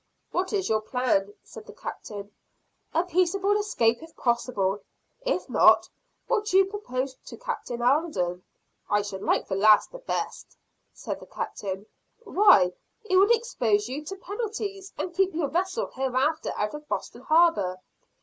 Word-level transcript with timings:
"What 0.31 0.51
is 0.51 0.67
your 0.67 0.81
plan?" 0.81 1.31
said 1.43 1.67
the 1.67 1.73
Captain. 1.75 2.31
"A 2.91 3.03
peaceable 3.03 3.55
escape 3.55 4.01
if 4.01 4.15
possible. 4.15 4.79
If 5.27 5.47
not, 5.47 5.87
what 6.25 6.53
you 6.53 6.65
propose 6.65 7.13
to 7.27 7.37
Captain 7.37 7.83
Alden." 7.83 8.43
"I 8.89 9.03
should 9.03 9.21
like 9.21 9.47
the 9.47 9.53
last 9.53 9.91
the 9.91 9.99
best," 9.99 10.57
said 10.91 11.19
the 11.19 11.27
Captain. 11.27 11.85
"Why, 12.23 12.73
it 13.03 13.17
would 13.17 13.29
expose 13.29 13.87
you 13.89 14.03
to 14.05 14.15
penalties 14.15 14.91
and 14.97 15.13
keep 15.13 15.35
your 15.35 15.49
vessel 15.49 15.91
hereafter 15.93 16.51
out 16.57 16.73
of 16.73 16.87
Boston 16.87 17.21
harbor." 17.21 17.77